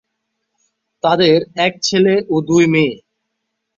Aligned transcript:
তাদের 1.03 1.35
এক 1.57 1.73
ছেলে 1.81 2.13
ও 2.29 2.35
দুই 2.41 2.65
মেয়ে। 2.67 2.95